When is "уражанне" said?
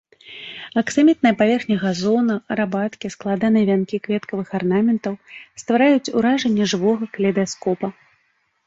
6.17-6.63